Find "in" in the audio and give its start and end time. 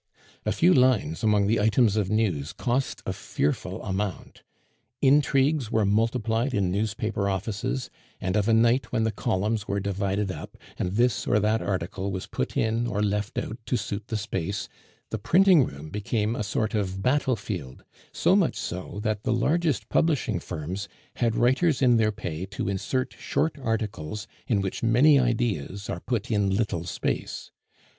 6.55-6.71, 12.57-12.87, 21.79-21.97, 24.47-24.61, 26.31-26.49